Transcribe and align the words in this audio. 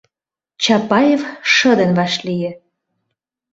—Чапаев 0.63 1.21
шыдын 1.53 1.91
вашлие. 1.97 2.51